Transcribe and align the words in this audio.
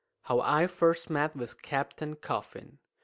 HOW 0.23 0.39
I 0.39 0.65
FIRST 0.65 1.11
MET 1.11 1.35
WITH 1.35 1.61
CAPTAIN 1.61 2.15
COFFIN. 2.15 2.79